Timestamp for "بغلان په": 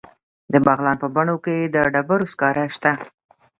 0.65-1.07